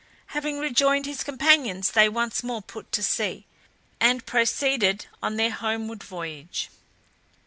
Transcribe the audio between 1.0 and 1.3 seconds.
his